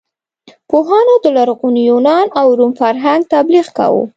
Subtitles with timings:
[0.69, 4.03] پوهانو د لرغوني یونان او روم فرهنګ تبلیغ کاوه.